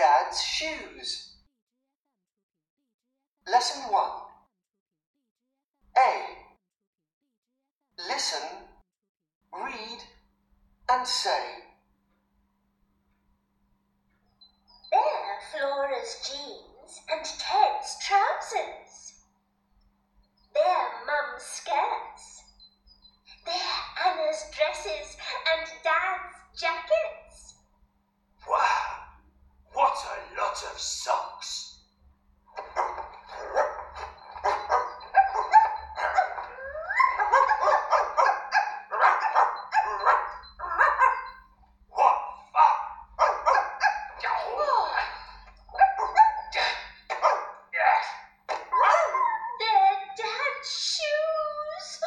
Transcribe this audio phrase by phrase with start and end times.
[0.00, 1.34] dad's shoes.
[3.46, 4.10] Lesson 1
[5.98, 6.10] A.
[8.08, 8.48] Listen,
[9.52, 9.98] read,
[10.90, 11.44] and say.
[14.90, 19.20] They're Flora's jeans and Ted's trousers.
[20.54, 22.42] They're Mum's skirts.
[23.44, 25.16] They're Anna's dresses
[25.52, 27.56] and Dad's jackets.
[28.48, 29.00] Wow,
[29.72, 31.78] what a lot of socks!
[41.90, 42.16] What
[49.58, 52.00] They're Dad's shoes.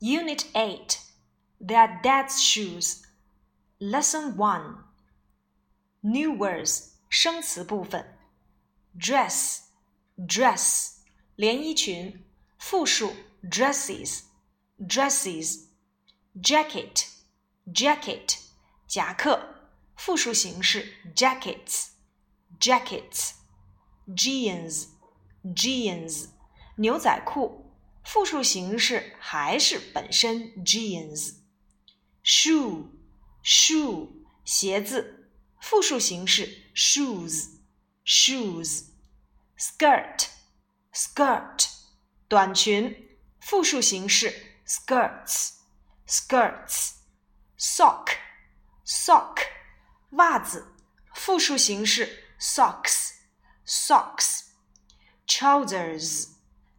[0.00, 0.99] Unit 8
[1.59, 3.01] Their Dad's Shoes
[3.79, 4.83] Lesson 1
[6.03, 8.05] New words 生词部分
[8.95, 9.61] Dress
[10.15, 10.97] dress
[11.35, 12.23] 连衣裙
[12.59, 14.25] 复数 dresses
[14.77, 15.69] dresses
[16.39, 17.07] Jacket
[17.65, 18.37] jacket
[18.87, 19.55] 夹克
[19.95, 21.87] 复数形式 jackets
[22.59, 23.31] jackets
[24.07, 24.89] Jeans
[25.43, 26.27] jeans
[26.75, 27.64] 牛仔裤
[28.06, 31.34] 复数形式还是本身 jeans。
[32.24, 32.86] shoe
[33.44, 34.08] shoe
[34.44, 35.28] 鞋子，
[35.60, 37.48] 复数形式 shoes
[38.04, 38.84] shoes。
[39.58, 40.26] skirt
[40.92, 41.66] skirt
[42.28, 44.32] 短裙，复数形式
[44.66, 45.54] skirts
[46.06, 46.92] skirts。
[47.58, 48.10] sock
[48.86, 49.38] sock
[50.10, 50.74] 袜子，
[51.14, 53.12] 复数形式 socks
[53.66, 54.42] socks。
[55.26, 56.28] trousers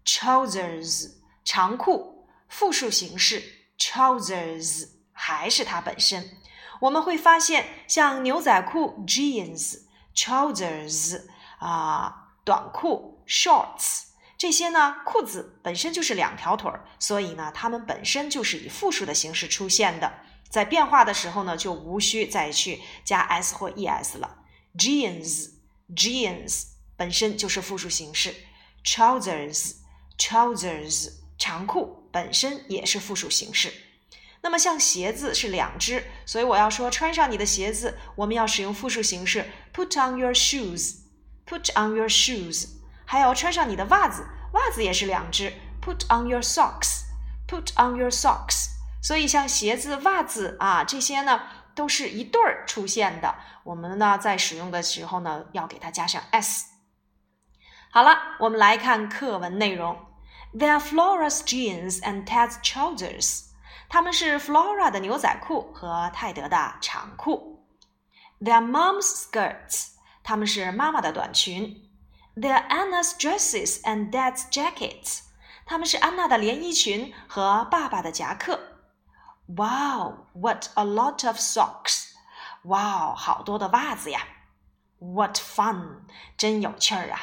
[0.06, 1.17] trousers
[1.48, 3.42] 长裤，复数形式
[3.80, 6.30] trousers 还是它本身。
[6.82, 9.80] 我们会发现，像牛仔裤 jeans、
[10.14, 11.22] trousers
[11.60, 20.20] 啊、短裤 shorts 这些呢，裤子本身就是两条腿儿，所以呢，它们本身就是以复数的形式出现的。
[20.50, 24.40] 在变化的时候呢，就无需再去加 s 或 es 了。
[24.78, 25.52] jeans
[25.96, 26.64] jeans
[26.98, 28.36] 本身就是复数形式
[28.84, 29.76] ，trousers
[30.18, 31.14] trousers
[31.48, 33.72] 长裤本身也是复数形式。
[34.42, 42.68] 那么像鞋子是两只，所以我要说穿上你的鞋子，我们要使用复数形式 put on your shoes，put on your shoes。
[43.06, 48.66] 还有穿上你的袜子，袜子也是两只，put on your socks，put on your socks。
[49.02, 51.44] 所以像鞋子、袜子啊这些呢，
[51.74, 53.36] 都是一对儿出现的。
[53.64, 56.66] 我们呢在使用的时候呢，要给它加上 s。
[57.90, 60.07] 好了，我们来看课文内容。
[60.55, 63.47] They're Flora's jeans and Ted's trousers。
[63.89, 67.67] 它们是 Flora 的牛仔裤和泰德的长裤。
[68.41, 69.93] They're Mom's skirts。
[70.23, 71.89] 它们是妈妈的短裙。
[72.37, 75.21] They're Anna's dresses and Dad's jackets。
[75.65, 78.59] 它们是安娜的连衣裙和爸爸的夹克。
[79.47, 82.13] Wow, what a lot of socks!
[82.65, 84.21] 哇，好多的袜子呀！
[84.99, 86.03] What fun!
[86.37, 87.21] 真有趣儿啊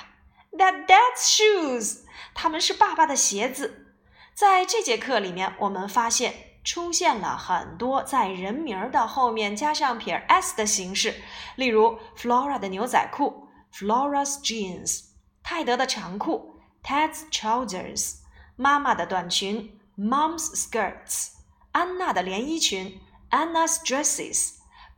[0.57, 2.01] ！That Dad's shoes，
[2.35, 3.95] 他们是爸爸的鞋子。
[4.35, 6.35] 在这节课里面，我们发现
[6.65, 11.15] 出现了很多在人名的后面加上撇 s 的形式，
[11.57, 15.05] 例如 Flora 的牛仔裤 （Flora's jeans），
[15.43, 18.17] 泰德的长裤 （Ted's trousers），
[18.57, 21.33] 妈妈的短裙 （Mom's skirts），
[21.73, 23.01] 安娜的连衣裙
[23.31, 24.55] （Anna's dresses）。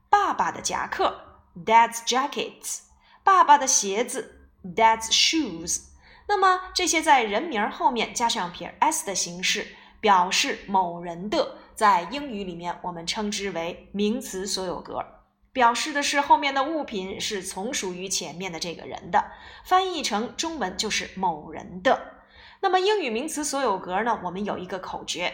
[0.08, 2.80] 爸爸的夹克，Dad's jackets；
[3.24, 4.35] 爸爸的鞋子
[4.74, 5.82] ，Dad's shoes。
[6.28, 9.66] 那么这些在人名后面加上撇 s 的形式，
[10.00, 15.04] 表示某人的，在英语里面我们称之为名词所有格，
[15.52, 19.24] 表示的是后面的物品是从属于前面的这个人的。
[19.64, 22.14] 翻译成中文就是某人的。
[22.60, 24.18] 那么英语名词所有格呢？
[24.24, 25.32] 我们有一个口诀。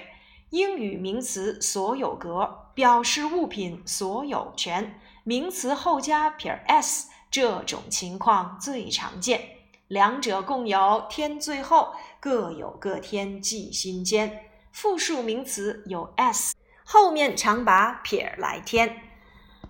[0.50, 9.40] 英语名词所有格表示物品所有权，名词后加撇 s，这种情况最常见。
[9.88, 14.44] 两者共有天最后，各有各天记心间。
[14.70, 19.00] 复数名词有 s，后面常把撇来添。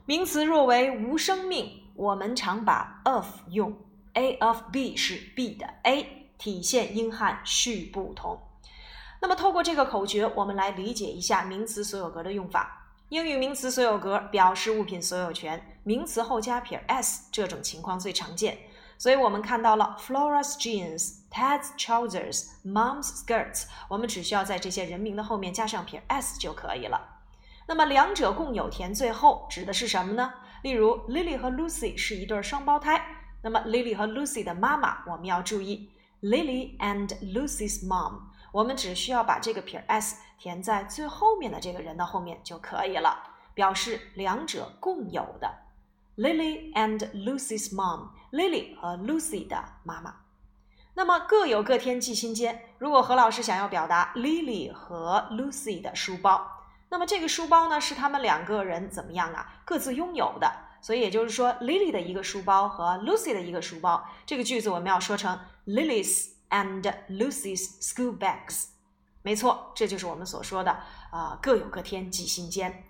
[0.04, 3.72] 名词若为无生命，我们常把 of 用。
[4.14, 8.40] A of B 是 B 的 A，体现英汉序不同。
[9.20, 12.81] 那么，透过这个口诀，我们来理解一下名词所有格的用法。
[13.12, 18.56] 英语名词所有格表示物品所有权，名词后加撇 s，这种情况最常见。
[18.96, 27.20] 所以我们看到了 Flora's jeans、Ted's trousers、Mom's skirts，我们只需要在这些人名的后面加上撇 s 就可以了。
[27.68, 30.32] 那么两者共有田最后指的是什么呢？
[30.62, 33.04] 例如，Lily 和 Lucy 是一对双胞胎。
[33.42, 35.90] 那么，Lily 和 Lucy 的妈妈，我们要注意
[36.22, 38.31] ，Lily and Lucy's mom。
[38.52, 43.22] 我们只需要把这个撇 s 填在最后面的这个人的后面就可以了，
[43.54, 45.50] 表示两者共有的。
[46.16, 50.16] Lily and Lucy's mom，Lily 和 Lucy 的妈妈。
[50.94, 52.62] 那么各有各天记心间。
[52.78, 56.46] 如果何老师想要表达 Lily 和 Lucy 的书包，
[56.90, 59.54] 那么这个书包呢是他们两个人怎么样啊？
[59.64, 60.52] 各自拥有的。
[60.82, 68.66] 所以也就是说，Lily 的一个书包和 Lucy 的一个书包，这个句子我们要说成 Lily's and Lucy's school bags。
[69.22, 70.70] 没错，这就是我们所说的
[71.10, 72.84] 啊，各有各天记心间。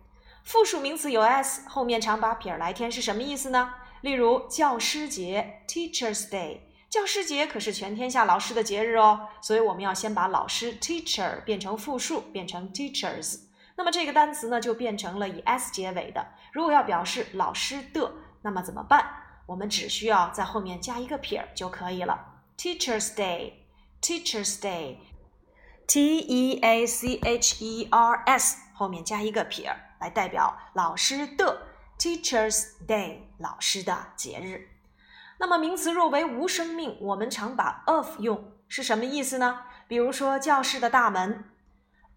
[0.44, 3.74] 复数名词有 s 后面常把撇儿来添是什么意思呢？
[4.00, 6.60] 例如教师节 Teachers Day。
[6.90, 13.40] 教师节可是全天下老师的节日哦，所以我们要先把老师 teacher 变成复数，变成 teachers。
[13.76, 16.26] 那么这个单词呢，就变成了以 s 结尾的。
[16.52, 18.12] 如果要表示老师的，
[18.42, 19.08] 那么怎么办？
[19.46, 22.31] 我们只需要在后面加一个撇儿就可以了。
[22.62, 31.66] Teachers Day，Teachers Day，T E A C H E R S 后面加一个撇来代表老师的
[31.98, 34.68] Teachers Day，老师的节日。
[35.40, 39.64] 那么名词若为无生命，我们常把 of 用，是什么意思呢？
[39.88, 41.42] 比如说教室的大门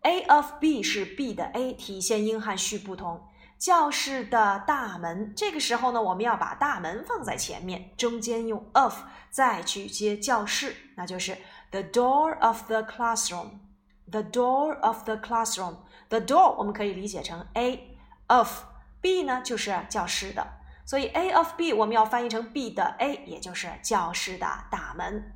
[0.03, 3.27] ，A of B 是 B 的 A，体现英汉序不同。
[3.57, 11.37] 教室的大门，这个时候呢，我们要把大门放在前面，中间用 of，再去接教室，那就是
[11.71, 17.97] the door of the classroom，the door of the classroom，the door 我们可以理解成 A
[18.27, 18.63] of
[19.01, 20.45] B 呢，就是教室的。
[20.85, 25.33] 所以 A of B 我们要翻译成 B 的 A，也就是教室的大门。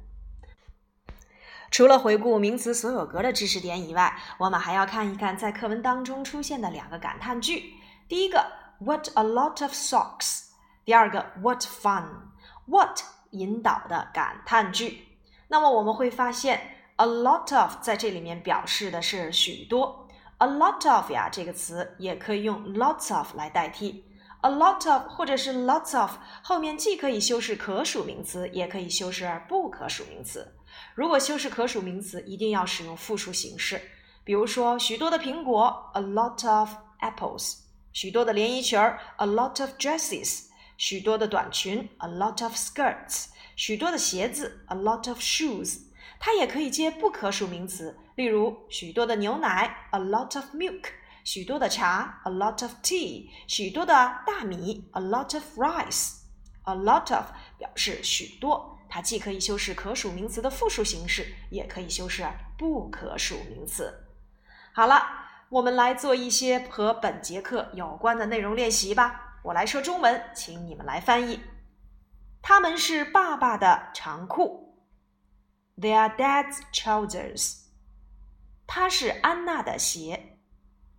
[1.72, 7.79] 除了回顾名词所有格的知识点以外，我们还要看一看在课文当中出现的两个感叹句。
[8.10, 8.44] 第一个
[8.80, 10.46] What a lot of socks，
[10.84, 15.08] 第二个 What fun，What 引导的感叹句。
[15.48, 16.60] 那么我们会发现
[16.96, 20.08] a lot of 在这里面表示的是许多。
[20.40, 24.04] a lot of 呀这个词也可以用 lots of 来代替。
[24.42, 30.56] a lot of 或者是 lots of 后面既可以修饰可数名词，也可以修饰不可数名词。
[30.96, 33.80] 如果修饰可数名词，一定要使用复数形式。
[34.24, 36.70] 比如说，许多的苹果，a lot of
[37.02, 37.58] apples；
[37.92, 40.48] 许多的连衣裙儿，a lot of dresses；
[40.78, 45.80] 许多的短裙，a lot of skirts；许多的鞋子，a lot of shoes。
[46.20, 50.86] 它也可以接不可数名词，例如许多的牛奶，a lot of milk。
[51.24, 53.94] 许多的茶，a lot of tea；许多的
[54.26, 56.18] 大米，a lot of rice。
[56.64, 57.26] a lot of
[57.58, 62.28] 表示许多，它既可以修饰可数名词的复数形式，也可以修饰
[62.58, 64.06] 不可数名词。
[64.74, 65.19] 好了，
[65.50, 69.40] 我们来做一些和本节课有关的内容练习吧。
[69.44, 71.42] 我来说中文，请你们来翻译。
[72.40, 74.78] 他们是爸爸的长裤
[75.76, 77.64] ，They are Dad's trousers。
[78.68, 80.38] 它是安娜的鞋。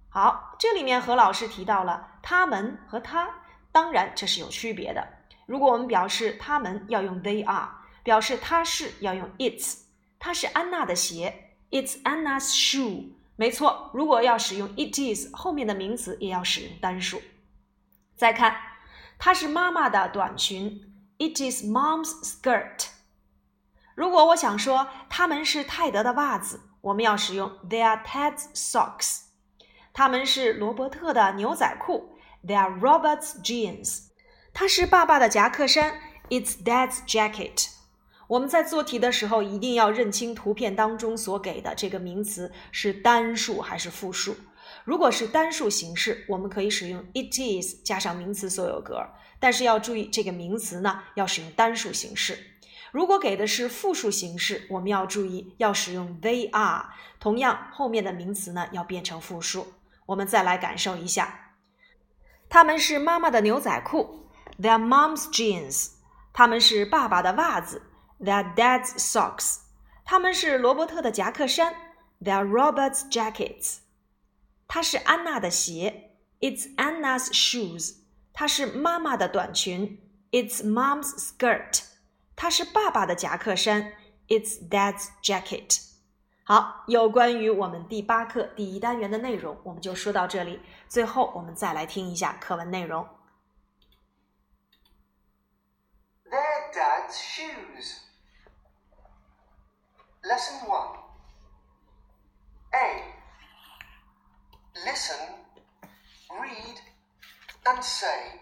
[0.08, 3.29] 好，这里面何老师提到了他们和他，
[3.70, 5.06] 当然这是有区别的。
[5.46, 7.69] 如果我们表示他们要用 they are，
[8.03, 9.82] 表示他是要用 its。
[10.19, 13.12] 它是安娜的鞋，It's Anna's shoe。
[13.41, 17.23] 没错，如果要使用 it is，后面的名词也要使用单数。
[18.15, 18.55] 再看，
[19.19, 20.79] 它是妈妈的短裙
[21.17, 22.89] ，It is Mom's skirt。
[23.94, 29.20] 如果我想说他们是泰德的袜子，我们要使用 They are Ted's socks。
[29.94, 34.09] 他们是罗伯特的牛仔裤，They are Robert's jeans。
[34.53, 35.94] 它是爸爸的夹克衫
[36.29, 37.70] ，It's Dad's jacket。
[38.31, 44.37] 我们在做题的时候一定要认清图片当中所给的这个名词是单数还是复数。
[44.84, 49.05] 如果是单数形式，我们可以使用 It is 加上名词所有格，
[49.41, 52.39] 但是要注意这个名词呢要使用单数形式。
[52.93, 56.84] 如果给的是复数形式，我们要注意要使用 They are，
[57.19, 59.72] 同样后面的名词呢要变成复数。
[60.06, 61.56] 我们再来感受一下，
[62.49, 64.29] 他们是妈妈的牛仔裤
[64.63, 65.94] ，They are Mom's jeans。
[66.32, 67.82] 他们是爸爸的袜子
[68.20, 69.60] ，They are Dad's socks。
[70.05, 71.74] 他们是罗伯特的夹克衫
[72.22, 73.79] ，They are Robert's jackets。
[74.69, 76.10] 它是安娜的鞋
[76.41, 77.96] ，It's Anna's shoes。
[78.32, 80.00] 它是妈妈的短裙
[80.31, 81.82] ，It's Mom's skirt。
[82.36, 83.93] 它是爸爸的夹克衫
[84.29, 85.81] ，It's Dad's jacket。
[86.44, 90.60] 好，有关于我们第八课第一单元的内容，我们就说到这里。
[90.89, 93.06] 最后，我们再来听一下课文内容。
[100.31, 100.89] Lesson 1
[102.77, 103.03] A.
[104.87, 105.17] Listen,
[106.41, 106.77] read,
[107.67, 108.39] and say.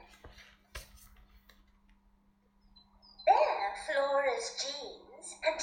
[3.27, 5.59] There, Flora's jeans and